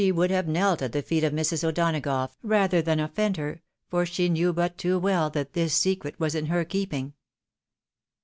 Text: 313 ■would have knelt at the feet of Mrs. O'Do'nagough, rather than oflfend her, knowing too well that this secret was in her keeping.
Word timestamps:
313 0.01 0.19
■would 0.19 0.35
have 0.35 0.47
knelt 0.47 0.81
at 0.81 0.93
the 0.93 1.01
feet 1.03 1.23
of 1.23 1.31
Mrs. 1.31 1.63
O'Do'nagough, 1.63 2.31
rather 2.41 2.81
than 2.81 2.97
oflfend 2.97 3.37
her, 3.37 3.61
knowing 3.93 4.69
too 4.75 4.97
well 4.97 5.29
that 5.29 5.53
this 5.53 5.75
secret 5.75 6.19
was 6.19 6.33
in 6.33 6.47
her 6.47 6.65
keeping. 6.65 7.13